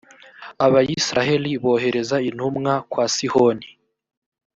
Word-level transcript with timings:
abayisraheli 0.65 1.51
bohereza 1.63 2.17
intumwa 2.29 2.73
kwa 2.91 3.05
sihoni. 3.13 3.67